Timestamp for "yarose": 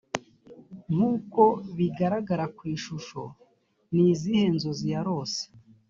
4.93-5.39